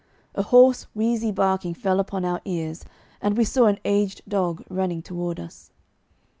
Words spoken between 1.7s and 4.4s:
fell upon our ears, and we saw an aged